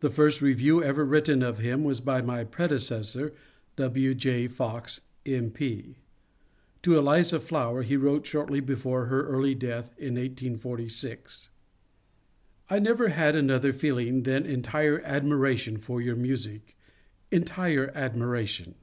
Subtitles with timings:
[0.00, 3.32] The first review ever written of him was by my predecessor,
[3.76, 4.12] W.
[4.12, 4.48] J.
[4.48, 5.52] Fox, M.
[5.52, 5.98] P.
[6.82, 11.50] To Eliza Flower he wrote shortly before her early death in 1846:
[12.70, 16.76] ^^ I never had another feeling than entire admiration for your music—
[17.30, 18.74] entire admiration.